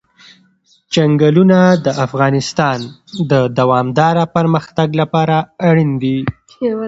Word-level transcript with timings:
چنګلونه 0.93 1.59
د 1.85 1.87
افغانستان 2.05 2.79
د 3.31 3.33
دوامداره 3.59 4.23
پرمختګ 4.35 4.89
لپاره 5.01 5.35
اړین 5.69 5.91
دي. 6.03 6.17